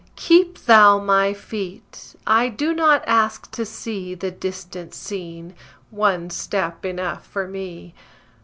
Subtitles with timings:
[0.15, 5.53] Keep Thou my feet; I do not ask to see The distant scene;
[5.91, 7.93] one step enough for me.